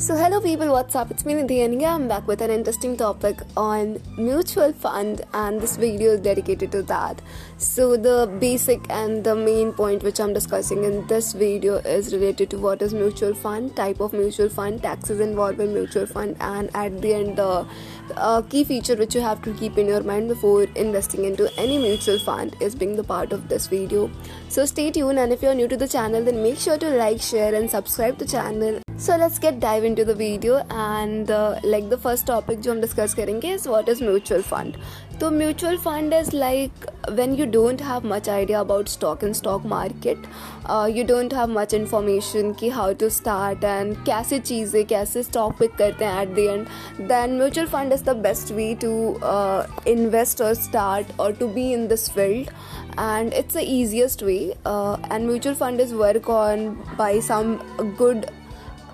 So, 0.00 0.16
hello 0.16 0.40
people, 0.40 0.68
what's 0.72 0.94
up? 0.96 1.10
It's 1.10 1.26
me 1.26 1.34
Nidhi 1.34 1.62
and 1.62 1.82
I'm 1.84 2.08
back 2.08 2.26
with 2.26 2.40
an 2.40 2.50
interesting 2.50 2.96
topic 2.96 3.40
on 3.54 4.00
mutual 4.16 4.72
fund, 4.72 5.20
and 5.34 5.60
this 5.60 5.76
video 5.76 6.12
is 6.12 6.20
dedicated 6.20 6.72
to 6.72 6.82
that. 6.84 7.20
So, 7.58 7.98
the 7.98 8.26
basic 8.40 8.80
and 8.88 9.22
the 9.22 9.36
main 9.36 9.74
point 9.74 10.02
which 10.02 10.18
I'm 10.18 10.32
discussing 10.32 10.84
in 10.84 11.06
this 11.06 11.34
video 11.34 11.74
is 11.96 12.14
related 12.14 12.48
to 12.52 12.58
what 12.58 12.80
is 12.80 12.94
mutual 12.94 13.34
fund, 13.34 13.76
type 13.76 14.00
of 14.00 14.14
mutual 14.14 14.48
fund, 14.48 14.82
taxes 14.82 15.20
involved 15.20 15.60
in 15.60 15.74
mutual 15.74 16.06
fund, 16.06 16.34
and 16.40 16.74
at 16.74 17.02
the 17.02 17.12
end, 17.12 17.36
the 17.36 17.46
uh, 17.46 17.66
key 18.49 18.63
feature 18.63 18.95
which 18.95 19.15
you 19.15 19.21
have 19.21 19.41
to 19.43 19.53
keep 19.53 19.77
in 19.77 19.87
your 19.87 20.03
mind 20.03 20.27
before 20.27 20.63
investing 20.75 21.25
into 21.25 21.49
any 21.57 21.77
mutual 21.77 22.19
fund 22.19 22.55
is 22.61 22.75
being 22.75 22.95
the 22.95 23.03
part 23.03 23.33
of 23.33 23.49
this 23.49 23.67
video. 23.67 24.09
So, 24.49 24.65
stay 24.65 24.91
tuned, 24.91 25.19
and 25.19 25.33
if 25.33 25.41
you're 25.41 25.55
new 25.55 25.67
to 25.67 25.77
the 25.77 25.87
channel, 25.87 26.23
then 26.23 26.41
make 26.43 26.59
sure 26.59 26.77
to 26.77 26.89
like, 26.89 27.21
share, 27.21 27.53
and 27.55 27.69
subscribe 27.69 28.17
the 28.17 28.25
channel 28.25 28.81
so 28.97 29.17
let's 29.17 29.37
get 29.39 29.59
dive 29.59 29.83
into 29.83 30.05
the 30.05 30.15
video 30.15 30.65
and 30.69 31.29
uh, 31.29 31.59
like 31.63 31.89
the 31.89 31.97
first 31.97 32.25
topic 32.25 32.59
जो 32.61 32.71
हम 32.71 32.81
discuss 32.81 33.13
करेंगे 33.13 33.53
is 33.55 33.67
what 33.67 33.89
is 33.89 34.01
mutual 34.01 34.41
fund 34.41 34.77
तो 35.20 35.30
mutual 35.30 35.76
fund 35.76 36.14
is 36.14 36.30
like 36.36 36.86
when 37.10 37.34
you 37.34 37.46
don't 37.46 37.82
have 37.82 38.06
much 38.06 38.28
idea 38.28 38.60
about 38.60 38.88
stock 38.88 39.24
in 39.24 39.32
stock 39.32 39.66
market 39.66 40.26
you 40.96 41.04
don't 41.04 41.34
have 41.34 41.48
much 41.48 41.74
information 41.74 42.52
कि 42.52 42.68
how 42.68 42.92
to 42.92 43.08
start 43.08 43.64
and 43.64 43.94
कैसे 44.06 44.38
चीज़ें, 44.38 44.84
कैसे 44.86 45.22
stock 45.22 45.58
pick 45.58 45.74
करते 45.76 46.04
हैं 46.04 46.22
at 46.22 46.34
the 46.34 46.38
end 46.38 47.08
then 47.08 47.36
mutual 47.38 47.66
fund 47.66 47.92
is 47.92 48.04
the 48.04 48.16
best 48.18 48.52
way 48.52 48.74
to 48.84 48.92
invest 49.92 50.42
और 50.42 50.54
start 50.54 51.20
और 51.20 51.32
to 51.32 51.48
be 51.48 51.70
in 51.72 51.86
this 51.88 52.08
field 52.10 52.50
and 53.00 53.32
it's 53.34 53.56
the 53.56 53.64
easiest 53.68 54.22
way 54.22 54.38
and 54.66 55.26
mutual 55.26 55.54
fund 55.54 55.80
is 55.80 55.94
work 55.94 56.30
on 56.30 56.68
by 56.98 57.20
some 57.20 57.56
good 57.98 58.26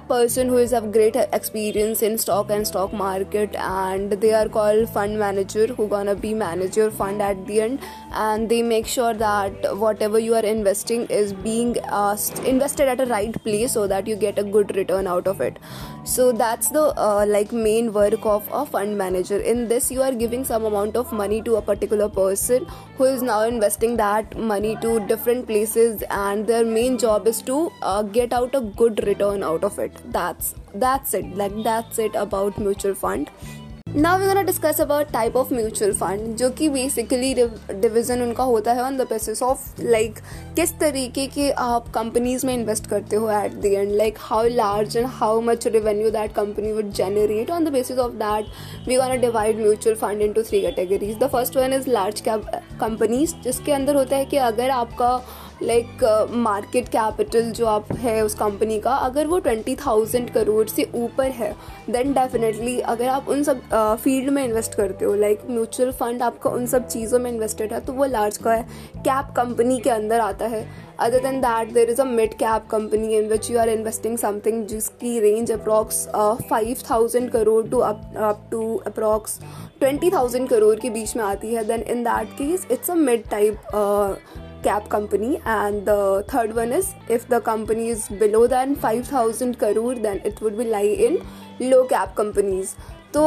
person 0.08 0.48
who 0.48 0.56
is 0.56 0.70
have 0.70 0.92
great 0.92 1.16
experience 1.16 2.00
in 2.00 2.16
stock 2.16 2.50
and 2.50 2.66
stock 2.66 2.92
market 2.92 3.54
and 3.56 4.12
they 4.24 4.32
are 4.32 4.48
called 4.48 4.88
fund 4.88 5.18
manager 5.18 5.66
who 5.66 5.88
gonna 5.88 6.14
be 6.14 6.32
manage 6.32 6.76
your 6.76 6.90
fund 6.90 7.20
at 7.20 7.46
the 7.46 7.60
end. 7.60 7.80
And 8.12 8.48
they 8.48 8.62
make 8.62 8.86
sure 8.86 9.14
that 9.14 9.76
whatever 9.78 10.18
you 10.18 10.34
are 10.34 10.44
investing 10.44 11.06
is 11.06 11.32
being 11.32 11.76
uh, 11.84 12.16
invested 12.44 12.88
at 12.88 13.00
a 13.00 13.06
right 13.06 13.34
place 13.42 13.72
so 13.72 13.86
that 13.88 14.06
you 14.06 14.16
get 14.16 14.38
a 14.38 14.44
good 14.44 14.76
return 14.76 15.06
out 15.06 15.26
of 15.26 15.40
it. 15.40 15.58
So 16.04 16.30
that's 16.30 16.68
the 16.68 16.94
uh, 16.96 17.26
like 17.26 17.52
main 17.52 17.92
work 17.92 18.24
of 18.24 18.48
a 18.52 18.64
fund 18.64 18.96
manager. 18.96 19.38
In 19.38 19.66
this 19.66 19.90
you 19.90 20.02
are 20.02 20.12
giving 20.12 20.44
some 20.44 20.64
amount 20.64 20.96
of 20.96 21.12
money 21.12 21.42
to 21.42 21.56
a 21.56 21.62
particular 21.62 22.08
person 22.08 22.66
who 22.96 23.04
is 23.04 23.22
now 23.22 23.42
investing 23.42 23.96
that 23.96 24.38
money 24.38 24.76
to 24.82 25.00
different 25.08 25.46
places 25.46 26.02
and 26.10 26.46
their 26.46 26.64
main 26.64 26.96
job 26.96 27.26
is 27.26 27.42
to 27.42 27.72
uh, 27.82 28.02
get 28.02 28.32
out 28.32 28.54
a 28.54 28.60
good 28.60 29.04
return 29.06 29.42
out 29.42 29.64
of 29.64 29.78
it 29.78 29.95
that's 30.06 30.54
that's 30.74 31.14
it. 31.14 31.36
Like, 31.36 31.62
that's 31.62 31.98
it 31.98 32.14
about 32.16 32.58
mutual 32.58 32.94
fund. 32.96 33.30
Now 33.96 34.18
we 34.18 34.26
gonna 34.26 34.40
discuss 34.42 34.80
about 34.80 35.10
type 35.12 35.36
of 35.36 35.52
mutual 35.54 35.92
fund 35.92 36.34
जो 36.36 36.48
कि 36.50 36.68
basically 36.68 37.32
division 37.34 38.22
उनका 38.22 38.44
होता 38.44 38.72
है 38.72 38.82
on 38.82 38.96
the 38.96 39.06
basis 39.10 39.42
of 39.42 39.82
like 39.82 40.18
किस 40.56 40.72
तरीके 40.80 41.26
के 41.26 41.50
आप 41.50 41.88
companies 41.94 42.46
में 42.46 42.52
इन्वेस्ट 42.54 42.86
करते 42.86 43.16
हो 43.16 43.30
at 43.30 43.52
the 43.52 43.66
end 43.66 43.92
like 43.92 44.18
how 44.20 44.48
large 44.48 44.96
and 44.96 45.06
how 45.12 45.40
much 45.40 45.66
revenue 45.66 46.10
that 46.10 46.32
company 46.34 46.72
would 46.72 46.90
generate 46.92 47.50
on 47.50 47.64
the 47.64 47.72
basis 47.72 47.98
of 47.98 48.12
that 48.14 48.88
we 48.88 48.96
gonna 48.96 49.14
divide 49.22 49.60
mutual 49.60 49.96
fund 49.96 50.22
into 50.32 50.42
three 50.42 50.60
categories 50.62 51.16
the 51.18 51.28
first 51.28 51.56
one 51.56 51.72
is 51.72 51.90
large 51.90 52.20
cap 52.20 52.50
companies 52.80 53.34
जिसके 53.42 53.72
अंदर 53.72 53.94
होता 53.94 54.16
है 54.16 54.24
कि 54.24 54.36
अगर 54.36 54.70
आपका 54.70 55.20
like 55.62 56.02
market 56.32 56.88
capital 56.88 57.50
जो 57.50 57.66
आप 57.66 57.92
है 57.92 58.24
उस 58.24 58.34
कंपनी 58.34 58.78
का 58.80 58.94
अगर 58.94 59.26
वो 59.26 59.38
ट्वेंटी 59.38 59.76
थाउज़ेंड 59.76 60.30
करोड़ 60.30 60.66
से 60.68 60.90
ऊपर 60.94 61.30
है 61.30 61.54
देन 61.90 62.12
डेफिनेटली 62.12 62.78
अगर 62.80 63.08
आप 63.08 63.28
उन 63.28 63.42
सब 63.42 63.60
फ़ील्ड 64.02 64.28
uh, 64.28 64.34
में 64.34 64.44
इन्वेस्ट 64.44 64.74
करते 64.74 65.04
हो 65.04 65.14
लाइक 65.14 65.40
म्यूचुअल 65.50 65.92
फंड 65.92 66.22
आपका 66.22 66.50
उन 66.50 66.66
सब 66.66 66.88
चीज़ों 66.88 67.18
में 67.18 67.30
इन्वेस्टेड 67.30 67.72
है 67.72 67.80
तो 67.80 67.92
वो 67.92 68.04
लार्ज 68.04 68.36
का 68.36 68.52
है 68.52 68.62
कैप 68.96 69.32
कंपनी 69.36 69.78
के 69.80 69.90
अंदर 69.90 70.20
आता 70.20 70.46
है। 70.46 70.66
Other 71.00 71.22
than 71.22 71.40
that 71.40 71.72
there 71.72 71.90
is 71.90 72.00
a 72.00 72.04
mid 72.04 72.34
cap 72.38 72.66
company 72.70 73.16
in 73.16 73.28
which 73.28 73.50
you 73.50 73.58
are 73.58 73.68
investing 73.68 74.16
something 74.18 74.66
जिसकी 74.66 75.18
range 75.20 75.52
approx 75.52 76.06
five 76.50 76.76
thousand 76.90 77.30
crore 77.30 77.66
to 77.68 77.78
up 77.90 78.48
to 78.50 78.74
approx 78.86 79.38
twenty 79.80 80.10
thousand 80.10 80.48
crore 80.48 80.74
के 80.80 80.90
बीच 80.90 81.16
में 81.16 81.24
आती 81.24 81.54
है 81.54 81.64
then 81.68 81.82
in 81.94 82.02
that 82.04 82.32
case 82.38 82.66
it's 82.70 82.90
a 82.90 82.94
mid 82.94 83.28
type 83.30 83.74
cap 84.62 84.88
company. 84.88 85.40
And 85.46 85.86
the 85.86 86.24
third 86.28 86.54
one 86.54 86.72
is, 86.72 86.94
if 87.08 87.28
the 87.28 87.40
company 87.40 87.88
is 87.90 88.08
below 88.22 88.46
than 88.48 88.74
5000 88.74 89.58
crore, 89.58 89.94
then 89.96 90.20
it 90.24 90.40
would 90.40 90.58
be 90.58 90.64
lie 90.64 90.94
in 91.08 91.18
low 91.60 91.86
cap 91.86 92.14
companies. 92.14 92.76
तो 93.16 93.22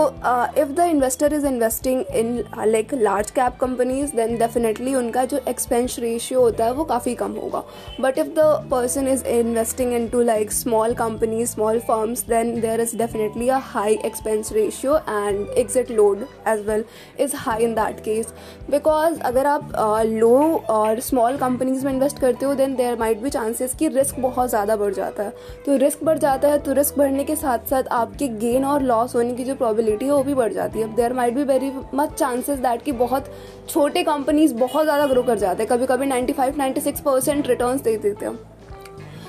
if 0.62 0.70
the 0.70 0.80
investor 0.88 1.34
is 1.34 1.46
investing 1.48 2.02
in 2.16 2.28
like 2.66 2.94
large 2.94 3.30
cap 3.32 3.56
companies 3.62 4.12
then 4.16 4.38
definitely 4.38 4.94
उनका 4.96 5.24
जो 5.26 5.40
expense 5.50 5.98
ratio 6.00 6.42
होता 6.42 6.66
है 6.66 6.74
वो 6.74 6.84
काफ़ी 6.84 7.14
कम 7.16 7.32
होगा। 7.34 7.64
But 8.02 8.18
if 8.18 8.28
the 8.36 8.44
person 8.72 9.08
is 9.08 9.24
investing 9.28 9.94
into 10.10 10.22
like 10.22 10.52
small 10.52 10.94
companies 10.96 11.50
small 11.50 11.80
firms 11.88 12.24
then 12.26 12.60
there 12.62 12.82
is 12.82 12.96
definitely 12.98 13.48
a 13.50 13.58
high 13.64 13.98
expense 14.06 14.52
ratio 14.54 14.98
and 14.98 15.58
exit 15.58 15.92
load 15.92 16.26
as 16.48 16.66
well 16.68 16.84
is 17.20 17.36
high 17.36 17.64
in 17.64 17.74
that 17.76 18.00
case 18.02 18.34
because 18.70 19.20
अगर 19.22 19.48
आप 19.48 19.72
लो 20.06 20.36
uh, 20.40 20.70
और 20.70 21.00
small 21.00 21.38
companies 21.38 21.86
में 21.86 21.92
invest 21.94 22.20
करते 22.20 22.46
हो 22.46 22.54
then 22.56 22.76
there 22.76 23.00
might 23.00 23.22
भी 23.22 23.30
chances 23.30 23.76
कि 23.80 23.88
risk 23.88 24.20
बहुत 24.20 24.50
ज़्यादा 24.50 24.76
बढ़ 24.76 24.94
जाता 24.94 25.24
है। 25.24 25.34
तो 25.66 25.78
रिस्क 25.78 26.04
बढ़ 26.04 26.18
जाता 26.20 26.48
है 26.48 26.60
तो 26.60 26.74
रिस्क 26.74 26.98
बढ़ने 26.98 27.24
के 27.24 27.36
साथ 27.38 27.70
साथ 27.70 27.92
आपके 27.94 28.28
गेन 28.46 28.66
और 28.66 28.84
लॉस 28.84 29.16
होने 29.16 29.34
की 29.36 29.44
जो 29.44 29.56
प्रॉबिलिटी 29.80 30.06
है, 30.06 30.12
वो 30.12 30.24
भी 30.24 30.34
बढ़ 30.34 30.54
जाती 30.54 30.80
है। 30.80 30.96
There 30.96 31.14
might 31.14 31.34
be 31.34 31.44
very 31.44 31.72
much 31.94 32.14
chances 32.14 32.60
that 32.60 32.82
कि 32.84 32.92
बहुत 32.92 33.32
छोटे 33.70 34.04
कंपनीज़ 34.04 34.54
बहुत 34.56 34.84
ज़्यादा 34.84 35.06
ग्रो 35.08 35.24
कर 35.24 35.38
जाते 35.38 35.64
हैं। 35.64 35.72
कभी 35.72 35.86
कभी 35.86 36.08
95 36.08 36.58
96 36.58 37.00
परसेंट 37.02 37.48
रिटर्न 37.48 37.78
दे 37.80 37.98
देते 37.98 38.26
हैं। 38.26 38.38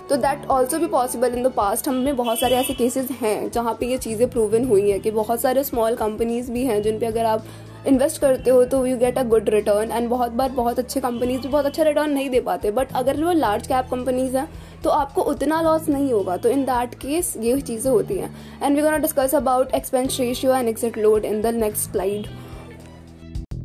तो 0.08 0.16
दैट 0.16 0.46
ऑल्सो 0.50 0.78
भी 0.78 0.86
पॉसिबल 0.88 1.34
इन 1.34 1.42
द 1.42 1.52
पास्ट 1.56 1.88
हमें 1.88 2.16
बहुत 2.16 2.38
सारे 2.38 2.56
ऐसे 2.56 2.74
केसेस 2.74 3.10
हैं 3.20 3.50
जहाँ 3.50 3.76
पे 3.80 3.86
ये 3.86 3.98
चीज़ें 3.98 4.28
प्रूवन 4.30 4.64
हुई 4.68 4.90
हैं 4.90 5.00
कि 5.00 5.10
बहुत 5.12 5.40
सारे 5.40 5.64
स्मॉल 5.64 5.96
कंपनीज़ 5.96 6.50
भी 6.52 6.64
हैं 6.64 6.80
जिन 6.82 6.98
पे 6.98 7.06
अगर 7.06 7.24
आप 7.26 7.44
इन्वेस्ट 7.86 8.20
करते 8.20 8.50
हो 8.50 8.64
तो 8.64 8.84
you 8.86 8.96
get 8.96 9.18
a 9.18 9.22
good 9.24 9.48
return 9.50 9.90
and 9.90 10.08
बहुत 10.08 10.32
बार 10.32 10.50
बहुत 10.52 10.78
अच्छे 10.78 11.00
कंपनीज़ 11.00 11.40
भी 11.42 11.48
बहुत 11.48 11.66
अच्छा 11.66 11.82
रिटर्न 11.82 12.10
नहीं 12.10 12.30
दे 12.30 12.40
पाते 12.40 12.70
बट 12.70 12.92
अगर 12.96 13.22
वो 13.24 13.32
लार्ज 13.32 13.66
कैप 13.66 13.88
कंपनीज़ 13.90 14.36
हैं 14.36 14.48
तो 14.84 14.90
आपको 14.90 15.22
उतना 15.22 15.60
लॉस 15.62 15.88
नहीं 15.88 16.12
होगा। 16.12 16.36
तो 16.36 16.48
इन 16.48 16.64
दैट 16.64 16.94
केस 16.94 17.34
ये 17.40 17.60
चीज़ें 17.60 17.90
होती 17.90 18.14
हैं। 18.14 18.34
And 18.62 18.76
we 18.76 18.82
gonna 18.82 18.98
discuss 18.98 19.34
about 19.34 19.74
expense 19.74 20.20
ratio 20.20 20.54
and 20.54 20.68
exit 20.68 20.98
load 20.98 21.24
in 21.24 21.40
the 21.42 21.54
next 21.56 21.90
slide 21.92 22.26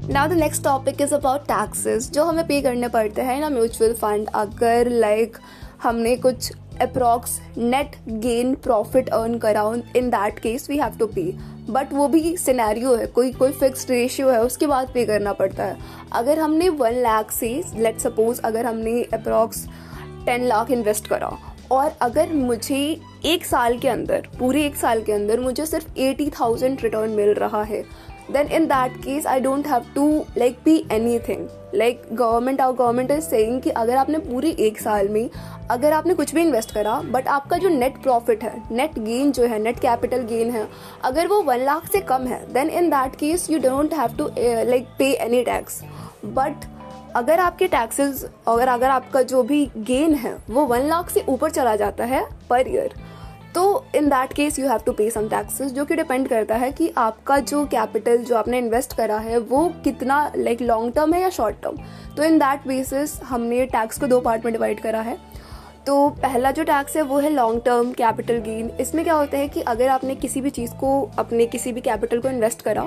now 0.09 0.27
the 0.27 0.33
next 0.33 0.63
topic 0.63 1.01
is 1.01 1.13
about 1.15 1.41
taxes 1.43 2.11
जो 2.11 2.23
हमें 2.23 2.45
पे 2.47 2.61
करने 2.61 2.87
पड़ते 2.87 3.21
हैं 3.21 3.39
ना 3.39 3.49
म्यूचुअल 3.49 3.93
फंड 3.93 4.29
अगर 4.35 4.89
लाइक 4.89 5.31
like, 5.31 5.43
हमने 5.83 6.15
कुछ 6.15 6.51
approx 6.81 7.39
net 7.57 7.95
gain 8.21 8.53
profit 8.55 9.09
earn 9.09 9.37
करा 9.37 9.63
in 9.95 10.09
that 10.09 10.39
case 10.39 10.69
we 10.69 10.77
have 10.77 10.97
to 10.99 11.07
pay 11.07 11.31
but 11.69 11.93
वो 11.93 12.07
भी 12.07 12.35
सिनेरियो 12.37 12.95
है, 12.95 13.05
कोई 13.07 13.31
कोई 13.31 13.51
फिक्स 13.51 13.89
रेशियो 13.89 14.29
है, 14.29 14.41
उसके 14.43 14.67
बाद 14.67 14.89
पे 14.93 15.05
करना 15.05 15.33
पड़ता 15.33 15.63
है। 15.63 15.77
अगर 16.13 16.39
हमने 16.39 16.69
वन 16.71 17.01
लाख 17.03 17.31
से 17.31 17.49
लेट 17.75 17.99
सपोज़ 17.99 18.41
अगर 18.41 18.65
हमने 18.65 19.01
अप्रॉक्स 19.13 19.65
टेन 20.25 20.43
लाख 20.43 20.71
इन्वेस्ट 20.71 21.07
करा, 21.07 21.31
और 21.71 21.91
अगर 22.01 22.33
मुझे 22.33 22.77
एक 23.25 23.45
साल 23.45 23.77
के 23.79 23.87
अंदर, 23.89 24.27
पूरे 24.39 24.65
एक 24.65 24.75
साल 24.75 25.01
के 25.03 25.13
अंदर 25.13 25.39
मुझे 25.39 25.65
सिर्फ़ 25.65 25.99
एटी 25.99 26.29
थाउज़ेंड 26.31 26.81
रिटर्न 26.83 27.09
मिल 27.11 27.33
रहा 27.33 27.63
है 27.63 27.83
then 28.29 28.47
in 28.47 28.67
that 28.67 29.01
case, 29.01 29.25
I 29.25 29.39
don't 29.39 29.65
have 29.65 29.93
to, 29.95 30.25
like 30.35 30.63
pay 30.63 30.83
anything. 30.89 31.47
Like 31.73 32.05
government 32.13 32.61
और 32.61 32.75
गवर्नमेंट 32.75 33.11
इज़ 33.11 33.23
सेइंग 33.23 33.61
कि 33.61 33.69
अगर 33.69 33.95
आपने 33.97 34.19
पूरे 34.19 34.49
एक 34.67 34.79
साल 34.81 35.09
में, 35.09 35.29
अगर 35.71 35.93
आपने 35.93 36.13
कुछ 36.13 36.33
भी 36.35 36.41
इन्वेस्ट 36.41 36.73
करा 36.73 36.99
बट 37.11 37.27
आपका 37.27 37.57
जो 37.57 37.69
नेट 37.69 38.01
प्रॉफिट 38.03 38.43
है 38.43 38.53
नेट 38.71 38.99
गेन 38.99 39.31
जो 39.31 39.47
है 39.47 39.59
नेट 39.59 39.79
कैपिटल 39.79 40.21
गेन 40.27 40.51
है, 40.51 40.67
अगर 41.03 41.27
वो 41.27 41.41
वन 41.43 41.65
लाख 41.65 41.87
से 41.91 42.01
कम 42.01 42.27
है 42.27 42.39
then 42.53 42.69
in 42.69 42.89
that 42.89 43.15
case 43.15 43.49
you 43.49 43.59
don't 43.59 43.93
have 43.93 44.15
to 44.17 44.29
like 44.69 44.87
pay 44.99 45.11
any 45.25 45.43
tax 45.43 45.81
but 46.25 46.65
अगर 47.15 47.39
आपके 47.39 47.67
टैक्सेस 47.67 48.23
अगर 48.47 48.67
अगर 48.67 48.89
आपका 48.89 49.21
जो 49.23 49.43
भी 49.43 49.65
गेन 49.77 50.13
है, 50.13 50.35
वो 50.49 50.65
वन 50.65 50.87
लाख 50.87 51.09
से 51.09 51.23
ऊपर 51.29 51.51
चला 51.51 51.75
जाता 51.75 52.05
है 52.05 52.25
पर 52.49 52.67
ईयर 52.67 52.93
तो 53.55 53.85
in 53.95 54.07
that 54.09 54.33
case 54.33 54.57
you 54.59 54.67
have 54.67 54.79
to 54.85 54.91
pay 54.91 55.09
some 55.09 55.27
taxes 55.29 55.71
जो 55.73 55.83
कि 55.85 55.95
डिपेंड 55.95 56.27
करता 56.27 56.55
है 56.55 56.71
कि 56.71 56.91
आपका 56.97 57.37
जो 57.41 57.63
कैपिटल 57.65 58.17
जो 58.19 58.35
आपने 58.35 58.57
इन्वेस्ट 58.57 58.95
करा 58.97 59.17
है, 59.17 59.37
वो 59.37 59.67
कितना 59.83 60.31
लाइक 60.37 60.61
लॉन्ग 60.61 60.93
टर्म 60.93 61.13
है 61.13 61.21
या 61.21 61.29
शॉर्ट 61.29 61.61
टर्म 61.63 61.77
तो 62.17 62.23
इन 62.23 62.37
दैट 62.39 62.67
बेसिस 62.67 63.21
हमने 63.23 63.65
टैक्स 63.67 63.99
को 63.99 64.07
दो 64.07 64.19
पार्ट 64.21 64.45
में 64.45 64.51
डिवाइड 64.53 64.79
करा 64.79 65.01
है। 65.01 65.17
तो 65.87 66.07
पहला 66.21 66.51
जो 66.51 66.63
टैक्स 66.63 66.95
है, 66.95 67.01
वो 67.01 67.19
है 67.19 67.29
लॉन्ग 67.29 67.61
टर्म 67.65 67.91
कैपिटल 67.93 68.37
गेन 68.41 68.71
इसमें 68.79 69.03
क्या 69.03 69.13
होता 69.13 69.37
है 69.37 69.47
कि 69.47 69.61
अगर 69.63 69.87
आपने 69.89 70.15
किसी 70.15 70.41
भी 70.41 70.49
चीज़ 70.49 70.73
को, 70.73 71.01
अपने 71.19 71.45
किसी 71.45 71.71
भी 71.71 71.81
कैपिटल 71.81 72.19
को 72.19 72.29
इन्वेस्ट 72.29 72.61
करा 72.61 72.83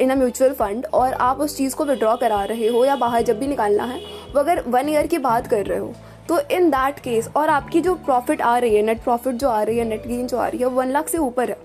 इन 0.00 0.10
अ 0.10 0.14
म्यूचुअल 0.14 0.52
फंड 0.54 0.86
और 0.94 1.12
आप 1.12 1.40
उस 1.40 1.56
चीज़ 1.56 1.74
को 1.76 1.84
विड्रॉ 1.84 2.14
करा 2.16 2.42
रहे 2.44 2.68
हो 2.68 2.84
या 2.84 2.96
बाहर 2.96 3.22
जब 3.22 3.38
भी 3.38 3.46
निकालना 3.46 3.84
है, 3.84 4.00
वो 4.34 4.40
अगर 4.40 4.62
वन 4.68 4.88
ईयर 4.88 5.06
की 5.06 5.18
बात 5.20 5.46
कर 5.46 5.66
रहे 5.66 5.78
हो 5.78 5.92
तो 6.28 6.38
इन 6.50 6.70
दैट 6.70 6.98
केस 6.98 7.28
और 7.36 7.48
आपकी 7.48 7.80
जो 7.80 7.94
प्रॉफिट 8.06 8.40
आ 8.42 8.56
रही 8.58 8.76
है 8.76 8.82
नेट 8.82 9.02
प्रॉफिट 9.02 9.34
जो 9.34 9.48
आ 9.48 9.62
रही 9.62 9.78
है 9.78 9.84
नेट 9.84 10.06
गेन 10.06 10.26
जो 10.26 10.36
आ 10.36 10.46
रही 10.48 10.60
है 10.60 10.66
वन 10.76 10.90
लाख 10.90 11.08
से 11.08 11.18
ऊपर 11.18 11.50
है। 11.50 11.56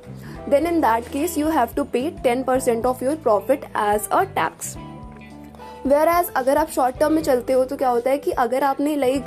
Then 0.50 0.68
in 0.68 0.80
that 0.82 1.08
case 1.08 1.38
you 1.38 1.50
have 1.50 1.76
to 1.76 1.84
pay 1.84 2.10
ten 2.24 2.44
percent 2.44 2.86
of 2.86 3.04
your 3.04 3.16
profit 3.24 3.64
as 3.64 4.08
a 4.12 4.22
tax 4.36 4.76
whereas 6.10 6.32
अगर 6.36 6.58
आप 6.58 6.70
शॉर्ट 6.70 6.98
टर्म 6.98 7.14
में 7.14 7.22
चलते 7.24 7.54
हो 7.54 7.64
तो 7.66 7.76
क्या 7.76 7.90
होता 7.90 8.10
है 8.10 8.18
कि 8.18 8.32
अगर 8.40 8.64
आपने 8.64 8.96
लाइक 8.96 9.26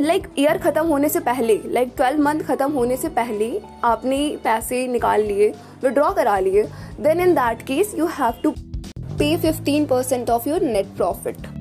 लाइक 0.00 0.28
ईयर 0.38 0.58
ख़त्म 0.58 0.86
होने 0.86 1.08
से 1.08 1.20
पहले 1.20 1.60
लाइक 1.66 1.92
ट्वेल्व 1.96 2.22
मंथ 2.22 2.40
ख़त्म 2.42 2.70
होने 2.72 2.96
से 2.96 3.08
पहले 3.08 3.50
आपने 3.84 4.18
पैसे 4.44 4.86
निकाल 4.88 5.22
लिए 5.22 5.48
विड्रॉ 5.82 6.10
करा 6.12 6.38
लिए 6.38 6.62
then 7.00 7.20
in 7.20 7.34
that 7.34 7.62
case 7.62 7.94
you 7.98 8.06
have 8.12 8.40
to 8.42 8.54
pay 9.18 9.36
fifteen 9.42 9.86
percent 9.86 10.30
of 10.30 10.48
your 10.48 10.62
net 10.62 10.96
profit 10.96 11.53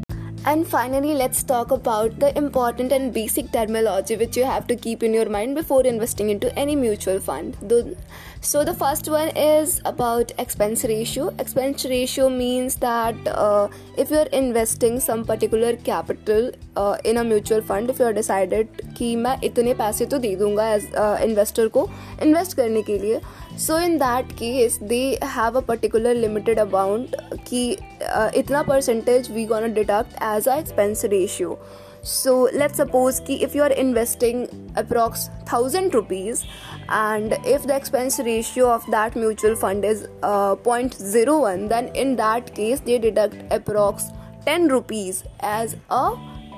And 0.46 0.66
finally, 0.66 1.14
let's 1.14 1.42
talk 1.42 1.72
about 1.72 2.18
the 2.20 2.36
important 2.38 2.92
and 2.92 3.12
basic 3.12 3.50
terminology 3.52 4.16
which 4.16 4.36
you 4.36 4.44
have 4.44 4.66
to 4.68 4.76
keep 4.76 5.02
in 5.02 5.12
your 5.12 5.28
mind 5.28 5.54
before 5.54 5.84
investing 5.84 6.30
into 6.30 6.56
any 6.58 6.76
mutual 6.76 7.20
fund. 7.20 7.56
So, 8.40 8.62
the 8.64 8.72
first 8.72 9.08
one 9.08 9.28
is 9.36 9.80
about 9.84 10.30
expense 10.38 10.84
ratio. 10.84 11.34
Expense 11.38 11.84
ratio 11.84 12.28
means 12.30 12.76
that 12.76 13.16
uh, 13.26 13.68
if 13.96 14.10
you're 14.10 14.30
investing 14.32 15.00
some 15.00 15.24
particular 15.24 15.74
capital 15.76 16.52
uh, 16.76 16.96
in 17.04 17.18
a 17.18 17.24
mutual 17.24 17.60
fund, 17.60 17.90
if 17.90 17.98
you're 17.98 18.12
decided 18.12 18.68
कि 18.98 19.14
मैं 19.16 19.36
इतने 19.44 19.74
पैसे 19.74 20.06
तो 20.06 20.18
दे 20.18 20.34
दूंगा 20.36 20.68
as 20.74 20.84
investor 21.22 21.68
को 21.76 21.88
invest 22.22 22.56
करने 22.56 22.82
के 22.82 22.98
लिए 22.98 23.20
so 23.66 23.78
in 23.78 23.96
that 23.98 24.32
case 24.38 24.78
they 24.82 24.98
have 25.24 25.56
a 25.56 25.60
particular 25.68 26.14
limited 26.14 26.58
amount 26.58 27.16
कि 27.48 27.62
uh, 27.76 27.91
इतना 28.36 28.62
percentage 28.62 29.30
we 29.32 29.44
gonna 29.46 29.72
deduct 29.74 30.22
as 30.22 30.48
a 30.48 30.56
expense 30.58 31.04
ratio 31.04 31.58
so 32.02 32.48
let's 32.54 32.76
suppose 32.76 33.20
ki 33.20 33.36
if 33.44 33.54
you 33.54 33.62
are 33.62 33.72
investing 33.72 34.46
approx 34.82 35.28
1000 35.46 35.94
rupees 35.94 36.44
and 36.88 37.32
if 37.44 37.64
the 37.64 37.76
expense 37.76 38.18
ratio 38.18 38.70
of 38.70 38.86
that 38.90 39.16
mutual 39.16 39.56
fund 39.56 39.84
is 39.84 40.06
uh, 40.22 40.54
0.01 40.56 41.68
then 41.68 41.88
in 41.88 42.16
that 42.16 42.54
case 42.54 42.80
they 42.80 42.98
deduct 42.98 43.34
approx 43.50 44.10
10 44.46 44.68
rupees 44.68 45.24
as 45.40 45.76
a 45.90 46.04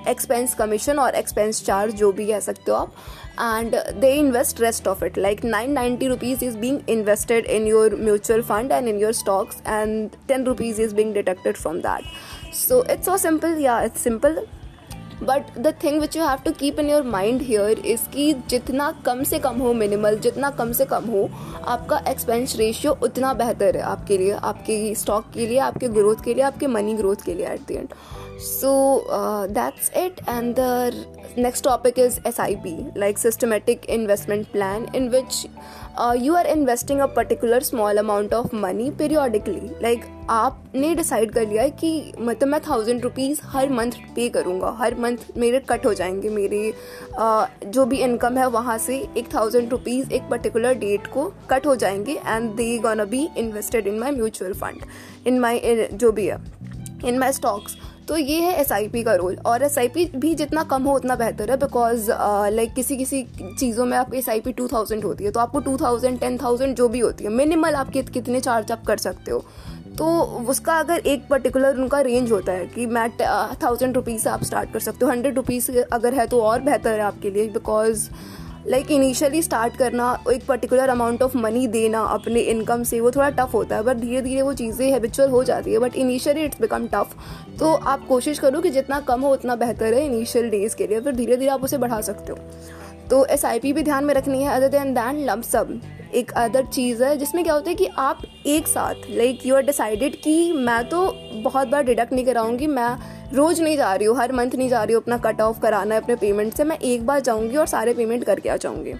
expense 0.08 0.54
commission 0.54 1.00
और 1.00 1.16
expense 1.16 1.64
charge 1.66 1.94
जो 1.96 2.12
भी 2.12 2.28
कह 2.28 2.40
सकते 2.40 2.72
हो 2.72 2.78
आप 2.78 2.94
and 3.40 3.76
they 4.02 4.12
invest 4.16 4.62
rest 4.62 4.88
of 4.88 5.04
it 5.06 5.18
like 5.18 5.44
nine 5.46 5.72
ninety 5.72 6.08
rupees 6.08 6.46
is 6.46 6.58
being 6.58 6.80
invested 6.90 7.46
in 7.46 7.68
your 7.68 7.96
mutual 7.96 8.42
fund 8.44 8.72
and 8.72 8.88
in 8.88 9.00
your 9.00 9.14
stocks 9.14 9.62
and 9.68 10.10
ten 10.28 10.46
rupees 10.46 10.82
is 10.82 10.96
being 10.96 11.14
detected 11.14 11.58
from 11.58 11.80
that 11.82 12.54
so 12.56 12.84
it's 12.92 13.06
so 13.06 13.18
simple 13.18 13.58
या 13.62 13.82
it's 13.82 14.04
simple 14.04 14.46
but 15.24 15.58
the 15.58 15.74
thing 15.84 16.00
which 16.02 16.16
you 16.18 16.24
have 16.24 16.40
to 16.46 16.52
keep 16.60 16.80
in 16.80 16.90
your 16.90 17.04
mind 17.04 17.42
here 17.42 17.80
is 17.86 18.10
कि 18.14 18.34
जितना 18.50 18.92
कम 19.06 19.24
से 19.24 19.40
कम 19.40 19.60
हो 19.62 19.74
minimal 19.74 20.18
जितना 20.20 20.50
कम 20.52 20.72
से 20.72 20.86
कम 20.86 21.06
हो, 21.12 21.30
आपका 21.66 22.02
expense 22.08 22.56
ratio 22.58 22.98
उतना 23.04 23.34
बेहतर 23.34 23.78
है 23.78 23.84
आपके 23.84 24.18
लिए, 24.18 24.32
आपके 24.32 24.94
स्टॉक 24.96 25.32
के 25.34 25.48
लिए, 25.48 25.58
आपके 25.60 25.88
ग्रोथ 25.90 26.24
के 26.26 26.34
लिए, 26.34 26.44
आपके 26.44 26.68
मनी 26.68 26.94
ग्रोथ 26.94 27.26
के 27.26 27.34
लिए 27.34 27.48
at 27.48 27.68
the 27.68 27.72
end 27.72 27.94
so 28.42 28.74
that's 29.50 29.92
it 29.98 30.20
and 30.30 30.56
the 30.56 31.36
next 31.38 31.64
topic 31.64 32.00
is 32.00 32.20
S 32.28 32.40
I 32.40 32.56
P 32.56 32.76
like 32.98 33.18
systematic 33.18 33.86
investment 33.90 34.46
plan 34.52 34.88
in 34.96 35.08
which 35.10 35.46
you 36.24 36.36
are 36.36 36.48
investing 36.48 37.00
a 37.00 37.06
particular 37.16 37.64
small 37.64 37.98
amount 37.98 38.34
of 38.34 38.56
money 38.56 38.90
periodically 38.92 39.70
like 39.82 40.06
आपने 40.30 40.94
decide 40.96 41.32
कर 41.32 41.48
लिया 41.48 41.64
है 41.64 41.70
कि 41.72 42.14
मतलब 42.20 42.50
मैं 42.50 42.60
thousand 42.62 43.02
rupees 43.02 43.40
हर 43.44 43.70
month 43.70 43.92
pay 44.16 44.28
करूँगा। 44.30 44.70
हर 44.80 44.96
मंथ 45.00 45.18
मेरे 45.38 45.60
कट 45.70 45.86
हो 45.86 45.94
जाएँगे। 45.94 46.30
मेरे 46.30 46.74
uh, 47.22 47.46
जो 47.66 47.86
भी 47.86 47.98
इनकम 47.98 48.38
है 48.38 48.48
वहाँ 48.48 48.78
से 48.78 48.98
एक 49.18 49.34
थाउज़ेंड 49.36 49.70
रुपीज़ 49.72 50.12
एक 50.12 50.30
पर्टिकुलर 50.30 50.74
डेट 50.76 51.08
को 51.08 51.32
कट 51.50 51.68
हो 51.68 51.76
जाएँगे 51.76 52.20
and 52.28 52.50
they 52.52 52.78
gonna 52.78 53.06
be 53.06 53.28
invested 53.38 53.88
in 53.88 54.00
my 54.00 54.12
mutual 54.12 54.54
fund 54.54 54.86
in 55.28 55.40
my 55.40 55.88
जो 55.94 56.12
भी 56.12 56.26
है 56.26 56.44
इन 57.06 57.18
माई 57.18 57.32
स्टॉक्स 57.32 57.78
तो 58.08 58.18
ये 58.18 58.40
है 58.42 58.54
एसआईपी 58.62 59.04
का 59.04 59.14
रोल 59.16 59.38
और 59.46 59.64
एसआईपी 59.64 60.06
भी 60.16 60.34
जितना 60.36 60.64
कम 60.64 60.84
हो 60.84 60.96
उतना 60.96 61.16
बेहतर 61.16 61.52
है 61.52 61.58
बिकॉज़ 61.58 62.10
लाइक 62.54 62.70
uh, 62.70 62.76
किसी 62.76 62.98
किसी 62.98 63.24
चीज़ों 63.60 63.86
में 63.86 63.98
आपकी 63.98 64.18
एस 64.18 64.30
आई 64.30 64.40
पी 64.40 64.56
होती 65.04 65.24
है 65.24 65.32
तो 65.32 65.40
आपको 65.40 65.60
टू 65.60 65.78
थाउज़ेंड 65.78 66.20
टेन 66.20 66.38
थाउज़ेंड 66.38 66.76
जो 66.76 66.90
भी 66.90 67.00
होती 67.00 67.24
है 67.24 67.30
मिनिमल 67.30 67.76
आप 67.76 67.90
कितने 67.90 68.40
चार्ज 68.40 68.72
आप 68.72 68.86
कर 68.86 68.98
सकते 68.98 69.32
हो। 69.32 69.46
तो 69.98 70.06
उसका 70.50 70.78
अगर 70.80 71.00
एक 71.08 71.28
पर्टिकुलर 71.28 71.78
उनका 71.78 72.00
रेंज 72.02 72.32
होता 72.32 72.52
है 72.52 72.66
कि 72.68 72.86
मैं 72.88 73.10
थाउज़ेंड 73.64 73.96
रुपीज़ 73.96 74.22
से 74.24 74.30
आप 74.30 74.44
स्टार्ट 74.44 74.72
कर 74.74 74.80
सकते 74.80 75.06
हो। 75.06 75.12
हंड्रेड 75.12 75.36
रुपीज़ 75.36 75.72
अगर 75.72 76.14
है 76.14 76.28
तो 76.28 76.42
और 76.42 76.62
बेहतर 76.62 77.00
है 77.00 77.02
आपके 77.02 77.30
लिए 77.30 77.48
बिकॉज़ 77.50 78.10
लाइक 78.68 78.92
इनिशियली 78.92 79.42
स्टार्ट 79.44 79.76
करना, 79.78 80.24
एक 80.32 80.46
पर्टिकुलर 80.46 80.90
अमाउंट 80.90 81.22
ऑफ़ 81.22 81.38
मनी 81.38 81.66
देना 81.68 82.00
अपने 82.04 82.40
इनकम 82.42 82.84
से, 82.84 83.00
वो 83.00 83.12
थोड़ा 83.12 83.30
टफ 83.30 83.54
होता 83.54 83.76
है। 83.76 83.84
बट 83.84 83.98
धीरे 83.98 84.22
धीरे 84.22 84.42
वो 84.42 84.54
चीज़ें 84.54 84.90
हैबिचुअल 84.92 85.30
हो 85.30 85.44
जाती 85.44 85.74
है। 85.74 85.80
But 85.80 85.96
initially 85.96 86.44
it's 86.44 86.62
become 86.62 86.88
tough 86.94 87.16
तो 87.60 87.74
आप 87.74 88.08
कोशिश 88.08 88.40
करो 88.40 88.62
कि 88.62 88.70
जितना 88.70 89.00
कम 89.02 89.22
हो 89.22 89.34
उतना 89.34 89.56
बेहतर 89.56 89.94
है 89.94 90.06
इनिशियल 90.06 90.50
डेज़ 90.50 90.76
के 90.76 90.88
लिए। 90.88 91.02
फिर 91.02 91.16
धीरे 91.16 91.38
धीरे 91.38 91.52
आप 91.52 91.64
उसे 91.64 91.78
बढ़ा 91.78 92.02
सकते 92.02 92.32
हो। 92.32 92.38
तो 93.10 93.26
एसआईपी 93.26 93.74
भी 93.74 93.84
ध्यान 93.84 94.06
में 94.06 94.14
रखनी 94.14 94.44
है 94.44 94.56
अदर 94.56 94.68
देन 94.70 94.94
दैन 94.94 95.24
लम 95.26 95.42
सब 95.42 95.80
एक 96.14 96.32
अदर 96.34 96.66
चीज़ 96.66 97.04
है, 97.04 97.16
जिसमें 97.18 97.44
क्या 97.44 97.54
होता 97.54 97.70
है 97.70 97.76
कि 97.76 97.88
आप 98.00 98.22
एक 98.46 98.68
साथ 98.68 99.10
लाइक 99.10 99.46
यू 99.46 99.56
आर 99.56 99.62
डिसाइडेड 99.62 100.16
कि 100.16 100.52
मैं 100.54 100.88
तो 100.90 101.02
बहुत 101.44 101.68
बार 101.68 101.84
डिडक्ट 101.84 102.14
नहीं 102.14 102.26
कराऊँगी, 102.26 102.68
मैं 102.68 102.90
रोज 103.34 103.62
नहीं 103.62 103.78
जा 103.78 103.94
रही 103.94 104.08
हूँ, 104.08 104.18
हर 104.18 104.32
मंथ 104.32 104.52
नहीं 104.52 104.70
जा 104.70 104.84
रही 104.84 104.94
हूँ 104.94 105.02
अपना 105.02 105.18
कट 105.18 105.42
ऑफ़ 105.42 105.60
कराना 105.60 105.96
है, 105.96 106.02
अपने 106.02 106.16
पेमेंट 106.16 106.54
से, 106.54 106.64
मैं 106.64 106.78
एक 106.80 107.06
बार 107.06 107.20
जाऊँगी 107.20 107.58
और 107.58 107.68
सारे 107.68 107.94
पेमेंट 107.94 108.24
करके 108.24 108.50
आ 108.50 108.56
जाऊँगी। 108.58 108.94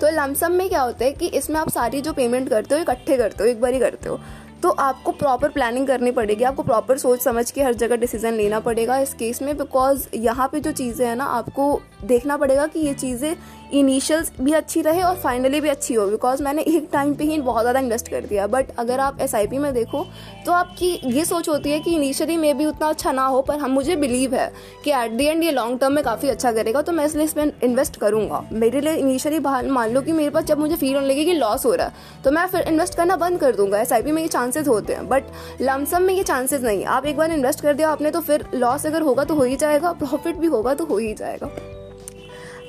तो 0.00 0.10
लमसम 0.12 0.52
में 0.52 0.68
क्या 0.68 0.82
होता 0.82 1.04
है 1.04 1.12
कि 1.12 1.26
इसमें 1.28 1.58
आप 1.60 1.68
सारी 1.70 2.00
जो 2.00 2.12
पेमेंट 2.12 2.48
करते 2.48 2.74
हो, 2.74 2.80
इकट्ठे 2.80 3.16
करते 3.16 3.42
हो, 3.44 3.50
एक 3.50 3.60
बार 3.60 3.72
ही 3.72 3.80
करते 3.80 4.08
हो। 4.08 4.20
तो 4.62 4.70
आपको 4.70 5.12
प्रॉपर 5.12 5.48
प्लानिंग 5.50 5.86
करनी 5.86 6.10
पड़ेगी, 6.10 6.44
आपको 6.44 6.62
प्रॉपर 6.62 6.98
सोच 6.98 7.20
समझ 7.22 7.50
के 7.50 7.62
हर 7.62 7.74
जगह 7.74 7.96
डिसीज़न 7.96 8.34
लेना 8.34 8.60
पड़ेगा 8.60 8.98
इस 8.98 9.14
केस 9.14 9.42
में 9.42 9.56
बिकॉज़ 9.58 10.08
यहाँ 10.16 10.48
पे 10.48 10.60
जो 10.60 10.72
चीज़ें 10.72 11.06
हैं 11.06 11.14
ना, 11.16 11.24
आपको 11.24 11.80
देखना 12.04 12.36
पड़ेगा 12.36 12.66
कि 12.66 12.80
ये 12.80 12.94
चीज़ें 12.94 13.34
इनिशियल्स 13.70 14.30
भी 14.40 14.52
अच्छी 14.52 14.80
रहे 14.82 15.02
और 15.02 15.16
फाइनली 15.16 15.60
भी 15.60 15.68
अच्छी 15.68 15.94
हो 15.94 16.06
बिकॉज़ 16.06 16.42
मैंने 16.42 16.62
एक 16.62 16.88
टाइम 16.92 17.14
पे 17.14 17.24
ही 17.24 17.38
बहुत 17.38 17.62
ज़्यादा 17.62 17.80
इन्वेस्ट 17.80 18.08
कर 18.08 18.26
दिया। 18.26 18.46
बट 18.46 18.70
अगर 18.78 19.00
आप 19.00 19.20
एसआईपी 19.20 19.58
में 19.58 19.72
देखो 19.74 20.04
तो 20.46 20.52
आपकी 20.52 20.88
ये 21.06 21.24
सोच 21.24 21.48
होती 21.48 21.70
है 21.70 21.80
कि 21.80 21.94
इनिशियली 21.94 22.36
में 22.36 22.56
भी 22.58 22.66
उतना 22.66 22.88
अच्छा 22.88 23.12
ना 23.12 23.24
हो, 23.24 23.42
पर 23.42 23.58
हम, 23.58 23.70
मुझे 23.70 23.96
बिलीव 23.96 24.34
है 24.34 24.50
कि 24.84 24.90
एट 24.92 25.12
दी 25.12 25.24
एंड 25.24 25.42
ये 25.44 25.50
लॉन्ग 25.52 25.78
टर्म 25.80 25.92
में 25.92 26.02
काफ़ी 26.04 26.28
अच्छा 26.28 26.52
करेगा 26.52 26.82
तो 26.82 26.92
मैं 26.92 27.04
इसलिए 27.06 27.24
इसमें 27.24 27.52
इन्वेस्ट 27.62 27.96
करूँगा। 27.96 28.42
मेरे 28.52 28.80
लिए 28.80 28.94
इनिशियली 28.94 29.38
मान 29.68 29.90
लो 29.90 30.00
कि 30.00 30.12
मेरे 30.12 30.30
पास 30.30 30.44
जब 30.44 30.58
मुझे 30.58 30.76
फील 30.76 30.94
होने 30.94 31.06
लगे 31.06 31.24
कि 31.24 31.34
लॉस 31.34 31.66
हो 31.66 31.74
रहा 31.74 31.86
है 31.86 32.22
तो 32.24 32.30
मैं 32.30 32.46
फिर 32.46 32.68
इन्वेस्ट 32.68 32.94
करना 32.94 33.16
बंद 33.18 33.40
कर 33.40 33.56
दूँगा। 33.56 33.80
एसआईपी 33.80 34.12
में 34.12 34.22
ये 34.22 34.28
चांसेस 34.48 34.68
होते 34.68 34.94
हैं 34.94 35.08
बट 35.08 35.24
लमसम 35.60 36.02
में 36.02 36.14
ये 36.14 36.22
चांसेस 36.22 36.62
नहीं 36.62 36.84
आप 36.86 37.06
एक 37.06 37.16
बार 37.16 37.32
इन्वेस्ट 37.32 37.60
कर 37.60 37.74
दिया 37.74 37.88
आपने 37.90 38.10
तो 38.10 38.20
फिर 38.20 38.44
लॉस 38.54 38.86
अगर 38.86 39.02
होगा 39.02 39.24
तो 39.24 39.34
हो 39.34 39.44
ही 39.44 39.56
जाएगा 39.56 39.92
प्रॉफिट 39.94 40.36
भी 40.36 40.46
होगा 40.46 40.74
तो 40.74 40.84
हो 40.84 40.98
ही 40.98 41.12
जाएगा। 41.14 41.46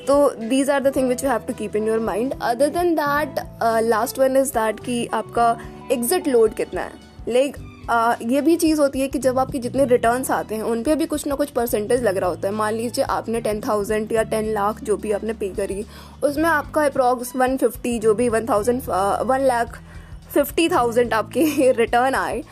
तो 0.07 0.29
these 0.39 0.69
are 0.69 0.83
the 0.83 0.95
thing 0.95 1.09
which 1.09 1.23
you 1.23 1.29
have 1.29 1.41
to 1.47 1.53
keep 1.53 1.75
in 1.75 1.87
your 1.87 1.99
mind 2.01 2.33
other 2.41 2.69
than 2.69 2.93
that 2.95 3.39
last 3.85 4.19
one 4.19 4.37
is 4.37 4.53
that 4.53 4.79
कि 4.79 5.05
आपका 5.13 5.57
एग्जिट 5.91 6.27
लोड 6.27 6.53
कितना 6.53 6.81
है। 6.81 7.07
लाइक 7.27 7.57
uh, 7.57 8.31
ये 8.31 8.41
भी 8.41 8.55
चीज़ 8.55 8.81
होती 8.81 8.99
है 8.99 9.07
कि 9.07 9.19
जब 9.19 9.39
आपके 9.39 9.59
जितने 9.59 9.85
रिटर्न्स 9.85 10.31
आते 10.31 10.55
हैं 10.55 10.63
उन 10.63 10.83
पर 10.83 10.95
भी 10.95 11.05
कुछ 11.05 11.27
ना 11.27 11.35
कुछ 11.35 11.49
परसेंटेज 11.51 12.03
लग 12.03 12.17
रहा 12.17 12.29
होता 12.29 12.47
है। 12.47 12.53
मान 12.55 12.73
लीजिए 12.73 13.05
आपने 13.09 13.41
टेन 13.41 13.61
थाउज़ेंड 13.61 14.11
या 14.11 14.23
टेन 14.25 14.51
लाख 14.53 14.83
जो 14.83 14.97
भी 14.97 15.11
आपने 15.11 15.33
पे 15.33 15.49
करी 15.55 15.85
उसमें 16.23 16.49
आपका 16.49 16.85
अप्रॉक्स 16.85 17.35
वन 17.35 17.57
फिफ्टी 17.57 17.97
जो 17.99 18.13
भी 18.13 18.29
one 18.29 18.45
thousand 18.49 18.81
one 19.29 19.41
lakh 19.43 19.79
fifty 20.33 20.67
thousand 20.69 21.13
आपके 21.13 21.71
रिटर्न 21.77 22.15
आए 22.15 22.43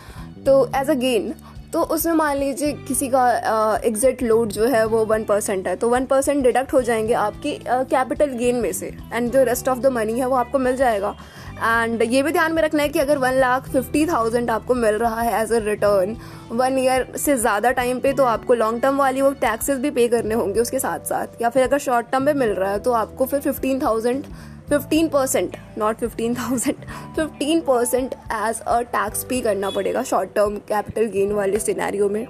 तो 0.45 0.65
एज 0.75 0.89
अ 0.89 0.93
गेन 0.93 1.33
तो 1.73 1.81
उसमें 1.83 2.13
मान 2.13 2.37
लीजिए 2.37 2.73
किसी 2.87 3.07
का 3.09 3.79
एग्जिट 3.85 4.21
लोड 4.23 4.49
जो 4.49 4.65
है 4.65 4.85
वो 4.85 5.03
वन 5.05 5.23
परसेंट 5.23 5.67
है 5.67 5.75
तो 5.75 5.89
वन 5.89 6.05
परसेंट 6.05 6.43
डिडक्ट 6.43 6.73
हो 6.73 6.81
जाएँगे 6.81 7.13
आपकी 7.13 7.51
कैपिटल 7.65 8.31
गेन 8.37 8.55
में 8.55 8.71
से 8.73 8.93
एंड 9.13 9.31
जो 9.31 9.43
रेस्ट 9.43 9.67
ऑफ़ 9.69 9.79
द 9.79 9.87
मनी 9.87 10.19
है 10.19 10.25
वो 10.25 10.35
आपको 10.35 10.59
मिल 10.59 10.77
जाएगा। 10.77 11.15
एंड 11.57 12.01
ये 12.03 12.21
भी 12.23 12.31
ध्यान 12.31 12.53
में 12.53 12.61
रखना 12.63 12.83
है 12.83 12.89
कि 12.89 12.99
अगर 12.99 13.17
वन 13.17 13.33
लाख 13.33 13.69
फिफ्टी 13.69 14.05
थाउज़ेंड 14.05 14.49
आपको 14.49 14.75
मिल 14.75 14.95
रहा 14.95 15.21
है 15.21 15.41
as 15.41 15.53
a 15.53 15.59
return 15.65 16.15
one 16.51 16.79
year 16.79 17.07
से 17.17 17.37
ज़्यादा 17.37 17.71
टाइम 17.71 17.99
पे 17.99 18.13
तो 18.13 18.23
आपको 18.23 18.53
लॉन्ग 18.53 18.81
टर्म 18.81 18.97
वाली 18.97 19.21
वो 19.21 19.31
टैक्सेस 19.41 19.79
भी 19.79 19.91
पे 19.91 20.07
करने 20.07 20.35
होंगे 20.35 20.59
उसके 20.59 20.79
साथ 20.79 20.99
साथ 20.99 21.41
या 21.41 21.49
फिर 21.49 21.63
अगर 21.63 21.79
शॉर्ट 21.79 22.11
टर्म 22.11 22.23
में 22.23 22.33
मिल 22.33 22.49
रहा 22.49 22.71
है 22.71 22.79
तो 22.79 22.91
आपको 22.91 23.25
फिर 23.25 23.39
fifteen 23.39 23.81
thousand 23.81 24.25
fifteen 24.69 25.07
percent 25.09 25.55
not 25.77 25.97
fifteen 25.97 26.35
thousand 26.35 26.85
fifteen 27.15 27.59
percent 27.67 28.15
as 28.33 28.59
a 28.59 28.79
tax 28.93 29.23
pay 29.23 29.41
करना 29.41 29.69
पड़ेगा 29.69 30.03
शॉर्ट 30.03 30.33
टर्म 30.35 30.57
कैपिटल 30.69 31.05
गेन 31.11 31.31
वाले 31.31 31.59
सिनेरियो 31.59 32.09
में। 32.09 32.25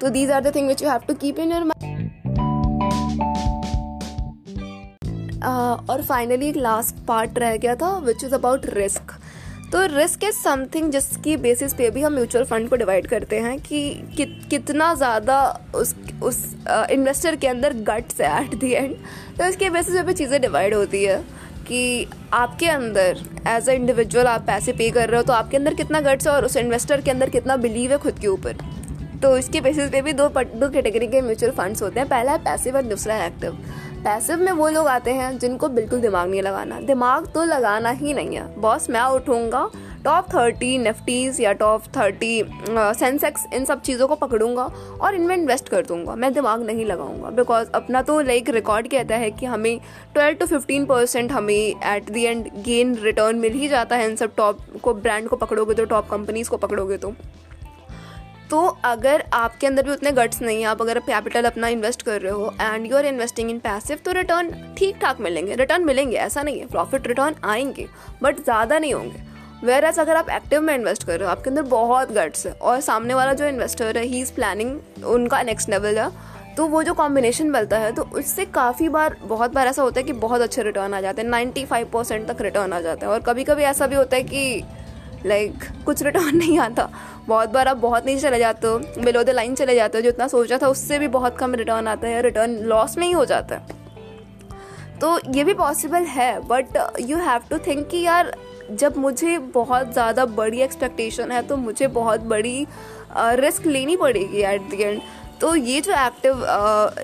तो 0.00 0.08
these 0.10 0.30
are 0.30 0.42
the 0.42 0.54
thing 0.54 0.68
which 0.68 0.82
you 0.82 0.88
have 0.88 1.00
to 1.08 1.14
keep 1.14 1.38
in 1.38 1.52
your 1.52 1.72
और 5.90 6.02
फाइनली 6.02 6.48
एक 6.48 6.56
लास्ट 6.56 7.06
पार्ट 7.06 7.38
रह 7.38 7.56
गया 7.56 7.74
था 7.76 7.96
विच 7.98 8.24
इज़ 8.24 8.34
अबाउट 8.34 8.66
रिस्क 8.74 9.12
तो 9.72 9.80
रिस्क 9.86 10.24
इज़ 10.24 10.36
समथिंग 10.36 10.90
जिसकी 10.92 11.36
बेसिस 11.36 11.74
पे 11.74 11.90
भी 11.90 12.02
हम 12.02 12.12
म्यूचुअल 12.14 12.44
फंड 12.44 12.68
को 12.68 12.76
डिवाइड 12.76 13.06
करते 13.06 13.38
हैं 13.40 13.58
कि 13.60 13.88
कि 14.16 14.24
कितना 14.50 14.92
ज़्यादा 14.94 15.38
उस 15.74 15.94
उस 16.22 16.44
इन्वेस्टर 16.90 17.36
के 17.36 17.48
अंदर 17.48 17.72
गट्स 17.88 18.20
है 18.20 18.42
एट 18.42 18.54
दी 18.54 18.72
एंड 18.72 18.94
तो 19.38 19.44
इसके 19.44 19.70
बेसिस 19.70 20.02
पे 20.02 20.12
चीज़ें 20.12 20.40
डिवाइड 20.40 20.74
होती 20.74 21.02
है 21.04 21.18
कि 21.68 22.06
आपके 22.32 22.68
अंदर 22.68 23.20
एज 23.48 23.68
अ 23.68 23.72
इंडिविजुअल 23.72 24.26
आप 24.26 24.42
पैसे 24.46 24.72
पे 24.72 24.90
कर 24.90 25.08
रहे 25.08 25.16
हो 25.16 25.22
तो 25.22 25.32
आपके 25.32 25.56
अंदर 25.56 25.74
कितना 25.74 26.00
गट्स 26.00 26.26
है 26.26 26.32
और 26.32 26.44
उस 26.44 26.56
इन्वेस्टर 26.56 27.00
के 27.00 27.10
अंदर 27.10 27.30
कितना 27.30 27.56
बिलीव 27.56 27.92
है 27.92 27.98
खुद 27.98 28.18
के 28.18 28.26
ऊपर. 28.28 28.56
तो 29.22 29.36
इसके 29.38 29.60
बेसिस 29.60 29.90
पे 29.90 30.00
भी 30.02 30.12
दो 30.12 30.28
दो 30.28 30.68
कैटेगरी 30.70 31.06
के 31.06 31.20
म्यूचुअल 31.20 31.52
फंड्स 31.52 31.82
होते 31.82 32.00
हैं. 32.00 32.08
पहला 32.08 32.32
है 32.32 32.38
पैसिव 32.44 32.76
और 32.76 32.82
दूसरा 32.82 33.14
है 33.14 33.26
एक्टिव 33.26 33.52
पैसिव 34.04 34.38
में 34.38 34.52
वो 34.52 34.68
लोग 34.68 34.86
आते 34.88 35.10
हैं 35.12 35.38
जिनको 35.38 35.68
बिल्कुल 35.68 36.00
दिमाग 36.00 36.30
नहीं 36.30 36.42
लगाना. 36.42 36.80
दिमाग 36.82 37.26
तो 37.34 37.44
लगाना 37.44 37.90
ही 37.90 38.14
नहीं 38.14 38.36
है. 38.36 38.46
बॉस 38.60 38.88
मैं 38.90 39.02
उठूँगा 39.14 39.68
टॉप 40.04 40.26
थर्टी 40.34 40.76
निफ्टीज़ 40.78 41.40
या 41.42 41.52
टॉप 41.54 41.82
थर्टी 41.96 42.42
सेंसेक्स 42.68 43.44
इन 43.54 43.64
सब 43.64 43.80
चीज़ों 43.82 44.08
को 44.08 44.14
पकड़ूँगा 44.16 44.64
और 45.00 45.14
इनमें 45.14 45.34
इन्वेस्ट 45.36 45.68
कर 45.68 45.86
दूँगा। 45.86 46.14
मैं 46.14 46.32
दिमाग 46.32 46.62
नहीं 46.62 46.84
लगाऊँगा 46.86 47.30
बिकॉज़ 47.32 47.70
अपना 47.74 48.02
तो 48.02 48.20
लाइक 48.22 48.50
रिकॉर्ड 48.50 48.88
कहता 48.88 49.16
है 49.16 49.30
कि 49.30 49.46
हमें 49.46 49.78
ट्वेल्व 50.14 50.36
टू 50.38 50.46
फिफ्टीन 50.46 50.84
परसेंट 50.86 51.32
हमें 51.32 51.54
at 51.54 52.10
the 52.10 52.24
end 52.24 52.48
gain 52.64 52.94
return 52.96 53.38
मिल 53.38 53.52
ही 53.52 53.68
जाता 53.68 53.96
है 53.96 54.10
इन 54.10 54.16
सब 54.16 54.34
टॉप 54.36 54.58
को 54.82 54.94
ब्रांड 54.94 55.28
को 55.28 55.36
पकड़ोगे 55.36 55.74
तो 55.74 55.84
टॉप 55.86 56.10
कंपनीज़ 56.10 56.50
को 56.50 56.56
पकड़ोगे 56.58 56.96
तो। 56.96 57.14
तो 58.50 58.64
अगर 58.84 59.24
आपके 59.34 59.66
अंदर 59.66 59.82
भी 59.82 59.90
उतने 59.90 60.10
गट्स 60.12 60.42
नहीं 60.42 60.58
है, 60.58 60.64
आप 60.64 60.80
अगर 60.82 60.98
कैपिटल 61.00 61.44
अपना 61.44 61.68
इन्वेस्ट 61.68 62.02
कर 62.02 62.20
रहे 62.20 62.32
हो 62.32 62.52
and 62.60 62.86
you 62.86 62.96
are 62.96 63.06
investing 63.06 63.50
in 63.50 63.58
passive 63.58 63.98
तो 64.04 64.12
रिटर्न 64.12 64.50
ठीक 64.78 64.98
ठाक 65.02 65.20
मिलेंगे। 65.20 65.54
रिटर्न 65.56 65.84
मिलेंगे, 65.84 66.16
ऐसा 66.16 66.42
नहीं 66.42 66.60
है। 66.60 66.66
प्रॉफिट 66.68 67.06
रिटर्न 67.06 67.34
आएँगे 67.44 67.86
बट 68.22 68.40
ज़्यादा 68.40 68.78
नहीं 68.78 68.94
होंगे। 68.94 69.33
वेर 69.64 69.84
एज 69.84 69.98
अगर 69.98 70.16
आप 70.16 70.28
एक्टिव 70.30 70.60
में 70.60 70.74
इन्वेस्ट 70.74 71.04
कर 71.06 71.18
रहे 71.18 71.24
हो 71.24 71.30
आपके 71.30 71.50
अंदर 71.50 71.62
बहुत 71.62 72.10
गट्स 72.12 72.46
है 72.46 72.52
और 72.52 72.80
सामने 72.80 73.14
वाला 73.14 73.32
जो 73.32 73.44
इन्वेस्टर 73.44 73.98
है 73.98 74.04
ही 74.04 74.20
इज़ 74.20 74.32
प्लानिंग 74.32 75.04
उनका 75.04 75.42
नेक्स्ट 75.42 75.68
लेवल 75.70 75.98
है 75.98 76.10
तो 76.56 76.66
वो 76.66 76.82
जो 76.82 76.94
कॉम्बिनेशन 76.94 77.52
बनता 77.52 77.78
है 77.78 77.92
तो 77.92 78.02
उससे 78.02 78.44
काफ़ी 78.44 78.88
बार 78.88 79.16
बहुत 79.22 79.54
बार 79.54 79.66
ऐसा 79.66 79.82
होता 79.82 80.00
है 80.00 80.04
कि 80.06 80.12
बहुत 80.12 80.40
अच्छे 80.40 80.62
रिटर्न 80.62 80.94
आ 80.94 81.00
जाते 81.00 81.22
हैं 81.22 81.28
नाइन्टी 81.28 81.64
फाइव 81.64 81.88
परसेंट 81.92 82.26
तक 82.28 82.42
रिटर्न 82.42 82.72
आ 82.72 82.80
जाता 82.80 83.06
है। 83.06 83.12
और 83.12 83.20
कभी 83.20 83.44
कभी 83.44 83.62
ऐसा 83.62 83.86
भी 83.86 83.96
होता 83.96 84.16
है 84.16 84.22
कि 84.22 84.64
लाइक 85.26 85.54
like, 85.54 85.84
कुछ 85.84 86.02
रिटर्न 86.02 86.36
नहीं 86.38 86.58
आता। 86.58 86.88
बहुत 87.28 87.48
बार 87.48 87.68
आप 87.68 87.76
बहुत 87.76 88.06
नीचे 88.06 88.20
चले 88.20 88.38
जाते 88.38 88.66
हो 88.66 88.78
बिलो 88.78 89.22
द 89.22 89.30
लाइन 89.30 89.54
चले 89.54 89.74
जाते 89.74 89.98
हो 89.98 90.02
जितना 90.02 90.28
सोचा 90.28 90.58
था 90.58 90.68
उससे 90.68 90.98
भी 90.98 91.08
बहुत 91.08 91.38
कम 91.38 91.54
रिटर्न 91.54 91.88
आता 91.88 92.08
है 92.08 92.22
रिटर्न 92.22 92.56
लॉस 92.64 92.98
में 92.98 93.06
ही 93.06 93.12
हो 93.12 93.24
जाता 93.24 93.56
है। 93.56 93.82
तो 95.00 95.18
ये 95.34 95.44
भी 95.44 95.54
पॉसिबल 95.54 96.02
है 96.02 96.40
but 96.40 96.78
you 97.00 97.16
have 97.18 97.40
to 97.50 97.58
think 97.58 97.88
कि 97.88 98.02
यार 98.02 98.36
जब 98.70 98.96
मुझे 98.96 99.38
बहुत 99.54 99.92
ज़्यादा 99.92 100.24
बड़ी 100.36 100.60
एक्सपेक्टेशन 100.60 101.32
है 101.32 101.42
तो 101.42 101.56
मुझे 101.56 101.86
बहुत 101.98 102.20
बड़ी 102.20 102.66
रिस्क 103.16 103.66
लेनी 103.66 103.96
पड़ेगी 103.96 104.42
एट 104.42 104.70
द 104.70 104.80
एंड 104.80 105.00
तो 105.40 105.54
ये 105.56 105.80
जो 105.80 105.92
एक्टिव 105.94 106.44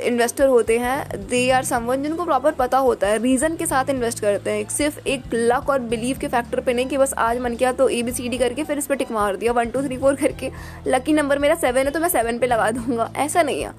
इन्वेस्टर 0.07 0.47
होते 0.49 0.79
हैं 0.79 1.27
दे 1.29 1.51
आर 1.51 1.65
समवन 1.65 2.03
जिनको 2.03 2.25
प्रॉपर 2.25 2.53
पता 2.53 2.79
होता 2.79 3.07
है 3.07 3.19
रीज़न 3.23 3.57
के 3.57 3.67
साथ 3.67 3.91
इन्वेस्ट 3.91 4.21
करते 4.21 4.51
हैं. 4.51 4.69
सिर्फ़ 4.69 4.99
एक 5.09 5.23
लक 5.35 5.71
और 5.71 5.79
बिलीव 5.91 6.19
के 6.21 6.29
फैक्टर 6.29 6.61
पे 6.61 6.73
नहीं 6.75 6.87
कि 6.87 6.99
बस 6.99 7.15
आज 7.19 7.39
मन 7.39 7.57
किया 7.57 7.73
तो 7.73 7.89
ए 7.89 8.03
बी 8.03 8.13
सी 8.13 8.29
डी 8.29 8.39
करके 8.39 8.65
फिर 8.65 8.79
इस 8.79 8.87
पर 8.87 8.97
टिक 8.97 9.11
मार 9.13 9.37
दिया 9.37 9.53
वन 9.53 9.71
टू 9.71 9.83
थ्री 9.83 9.97
फोर 9.99 10.15
करके. 10.15 10.51
लकी 10.87 11.13
नंबर 11.13 11.39
मेरा 11.39 11.55
सेवन 11.57 11.85
है 11.87 11.91
तो 11.91 12.01
मैं 12.01 12.09
सेवन 12.09 12.39
पे 12.39 12.47
लगा 12.47 12.71
दूँगा. 12.71 13.11
ऐसा 13.17 13.43
नहीं 13.43 13.63
है. 13.63 13.73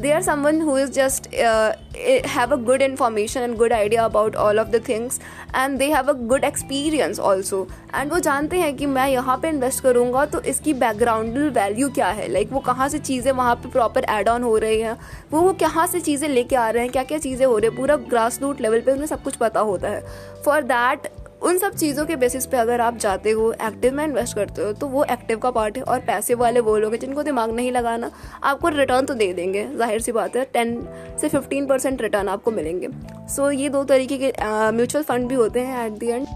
They 0.00 0.12
are 0.12 0.22
someone 0.22 0.60
who 0.62 0.76
is 0.78 0.90
just 0.92 1.26
have 2.28 2.52
a 2.52 2.56
good 2.66 2.82
information 2.82 3.40
and 3.40 3.56
good 3.58 3.72
idea 3.72 4.04
about 4.04 4.36
all 4.36 4.58
of 4.60 4.68
the 4.68 4.82
things 4.88 5.20
and 5.56 5.78
they 5.78 5.90
have 5.92 6.08
a 6.08 6.12
good 6.28 6.44
experience 6.44 7.20
also 7.20 7.66
and 7.94 8.12
वो 8.12 8.18
जानते 8.18 8.56
हैं 8.56 8.74
कि 8.76 8.86
मैं 8.86 9.08
यहाँ 9.08 9.36
पर 9.36 9.48
इन्वेस्ट 9.48 9.82
करूँगा 9.82 10.24
तो 10.26 10.40
इसकी 10.42 10.74
बैकग्राउंड 10.74 11.38
वैल्यू 11.54 11.88
क्या 11.88 12.08
है? 12.08 12.28
लाइक 12.28 12.46
like, 12.46 12.54
वो 12.54 12.60
कहाँ 12.66 12.88
से 12.88 12.98
चीज़ें 12.98 13.30
वहाँ 13.32 13.54
पर 13.54 13.70
प्रॉपर 13.70 14.04
एड 14.10 14.28
ऑन 14.28 14.42
हो 14.42 14.56
रही 14.58 14.80
हैं? 14.80 14.96
वो 15.32 15.40
वो 15.40 15.52
कहाँ 15.60 15.86
से 15.86 16.00
चीज़ें 16.00 16.28
लेके 16.28 16.56
आ 16.56 16.68
रहे 16.70 16.82
हैं? 16.82 16.92
क्या 16.92 17.02
क्या 17.04 17.18
चीज़ें 17.18 17.46
हो 17.46 17.56
रही 17.58 17.70
है? 17.70 17.76
पूरा 17.76 17.96
ग्रास 18.10 18.40
रूट 18.42 18.60
लेवल 18.60 18.80
पर 18.80 18.92
उन्हें 18.92 19.06
सब 19.06 19.22
कुछ 19.22 19.36
पता 19.36 19.60
होता 19.60 19.88
है। 19.88 20.02
फॉर 20.44 20.62
दैट 20.62 21.08
उन 21.42 21.58
सब 21.58 21.74
चीज़ों 21.74 22.04
के 22.06 22.16
बेसिस 22.16 22.46
पे 22.46 22.56
अगर 22.56 22.80
आप 22.80 22.96
जाते 22.98 23.30
हो 23.30 23.50
एक्टिव 23.52 23.94
में 23.94 24.04
इन्वेस्ट 24.04 24.36
करते 24.36 24.62
हो 24.62 24.72
तो 24.72 24.86
वो 24.88 25.04
एक्टिव 25.06 25.38
का 25.38 25.50
पार्ट 25.50 25.76
है 25.76 25.82
और 25.84 26.00
पैसे 26.06 26.34
वाले 26.34 26.60
वो 26.60 26.76
लोग 26.78 26.92
हैं 26.92 27.00
जिनको 27.00 27.22
दिमाग 27.22 27.50
नहीं 27.50 27.70
लगाना। 27.72 28.10
आपको 28.42 28.68
रिटर्न 28.68 29.06
तो 29.06 29.14
दे 29.14 29.32
देंगे 29.32 29.66
ज़ाहिर 29.76 30.00
सी 30.00 30.12
बात 30.12 30.36
है 30.36 30.44
टेन 30.52 30.76
से 31.20 31.28
फिफ्टीन 31.28 31.66
परसेंट 31.66 32.02
रिटर्न 32.02 32.28
आपको 32.28 32.50
मिलेंगे। 32.50 32.88
सो 32.88 33.42
so, 33.42 33.52
ये 33.52 33.68
दो 33.68 33.84
तरीके 33.84 34.18
के 34.18 34.32
म्यूचुअल 34.72 35.04
फंड 35.04 35.28
भी 35.28 35.34
होते 35.34 35.60
हैं 35.60 35.86
at 35.86 35.98
the 35.98 36.08
end 36.08 36.26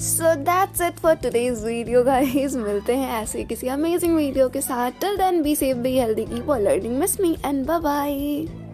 so 0.00 0.34
that's 0.42 0.80
it 0.82 0.98
for 0.98 1.14
today's 1.16 1.64
video 1.64 2.02
guys 2.04 2.56
मिलते 2.56 2.96
हैं 2.96 3.22
ऐसे 3.22 3.44
किसी 3.44 3.68
अमेजिंग 3.68 4.16
वीडियो 4.16 4.48
के 4.48 4.60
साथ। 4.60 5.00
Till 5.00 5.16
then 5.16 5.42
be 5.42 5.56
safe 5.56 5.78
be 5.78 5.98
healthy 5.98 6.24
keep 6.26 6.50
on 6.50 6.60
learning 6.62 6.98
miss 6.98 7.20
me 7.20 7.36
and 7.44 7.66
bye 7.66 7.80
bye 7.80 8.65